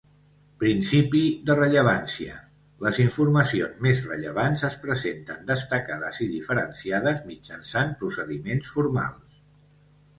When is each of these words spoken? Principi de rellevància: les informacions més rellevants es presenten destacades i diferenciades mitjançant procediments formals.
Principi 0.61 1.19
de 1.49 1.55
rellevància: 1.59 2.37
les 2.85 2.99
informacions 3.05 3.83
més 3.87 4.01
rellevants 4.13 4.65
es 4.71 4.77
presenten 4.87 5.45
destacades 5.53 6.23
i 6.27 6.31
diferenciades 6.35 7.25
mitjançant 7.33 7.97
procediments 8.05 8.77
formals. 8.77 9.77